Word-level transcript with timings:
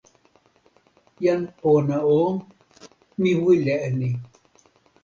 jan 1.23 1.41
pona 1.59 1.97
o, 2.21 2.23
mi 3.21 3.31
wile 3.43 3.73
e 3.87 3.89
ni. 3.99 4.09